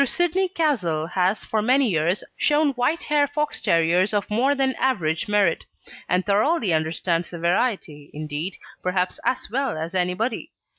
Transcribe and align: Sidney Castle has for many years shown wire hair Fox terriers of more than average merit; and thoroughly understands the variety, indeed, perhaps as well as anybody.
Sidney 0.03 0.47
Castle 0.49 1.05
has 1.05 1.43
for 1.45 1.61
many 1.61 1.87
years 1.87 2.23
shown 2.35 2.73
wire 2.75 2.95
hair 3.07 3.27
Fox 3.27 3.61
terriers 3.61 4.15
of 4.15 4.27
more 4.31 4.55
than 4.55 4.73
average 4.79 5.27
merit; 5.27 5.67
and 6.09 6.25
thoroughly 6.25 6.73
understands 6.73 7.29
the 7.29 7.37
variety, 7.37 8.09
indeed, 8.11 8.57
perhaps 8.81 9.19
as 9.23 9.47
well 9.51 9.77
as 9.77 9.93
anybody. 9.93 10.49